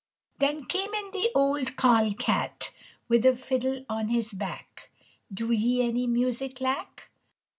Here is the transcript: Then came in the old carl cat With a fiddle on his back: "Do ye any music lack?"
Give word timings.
Then 0.39 0.65
came 0.65 0.91
in 0.95 1.11
the 1.11 1.29
old 1.35 1.75
carl 1.75 2.15
cat 2.15 2.71
With 3.07 3.23
a 3.23 3.35
fiddle 3.35 3.85
on 3.87 4.07
his 4.07 4.33
back: 4.33 4.89
"Do 5.31 5.51
ye 5.51 5.87
any 5.87 6.07
music 6.07 6.59
lack?" 6.59 7.11